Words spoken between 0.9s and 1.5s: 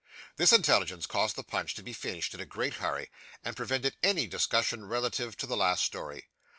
caused the